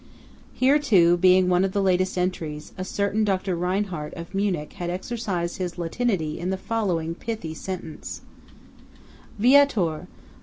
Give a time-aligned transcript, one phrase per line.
[0.55, 3.55] Here too, being one of the latest entries, a certain Dr.
[3.55, 8.21] Reinhart of Munich had exercised his Latinity in the following pithy sentence:–
[9.37, 10.07] Viator!